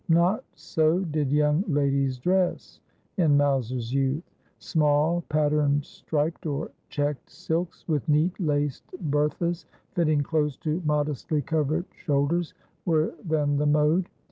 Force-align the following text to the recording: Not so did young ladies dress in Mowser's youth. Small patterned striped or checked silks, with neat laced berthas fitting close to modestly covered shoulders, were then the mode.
Not 0.09 0.43
so 0.55 1.01
did 1.03 1.31
young 1.31 1.63
ladies 1.67 2.17
dress 2.17 2.79
in 3.17 3.37
Mowser's 3.37 3.93
youth. 3.93 4.23
Small 4.57 5.21
patterned 5.29 5.85
striped 5.85 6.47
or 6.47 6.71
checked 6.89 7.29
silks, 7.29 7.87
with 7.87 8.09
neat 8.09 8.39
laced 8.39 8.89
berthas 9.11 9.67
fitting 9.93 10.21
close 10.23 10.57
to 10.57 10.81
modestly 10.87 11.43
covered 11.43 11.85
shoulders, 11.93 12.55
were 12.83 13.13
then 13.23 13.57
the 13.57 13.67
mode. 13.67 14.09